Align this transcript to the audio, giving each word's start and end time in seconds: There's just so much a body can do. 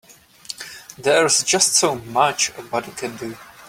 There's 0.97 1.43
just 1.43 1.73
so 1.75 1.93
much 1.93 2.51
a 2.57 2.63
body 2.63 2.91
can 2.93 3.15
do. 3.17 3.37